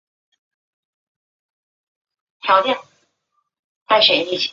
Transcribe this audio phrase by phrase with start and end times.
[2.41, 2.83] 终于熬
[3.87, 4.41] 到十点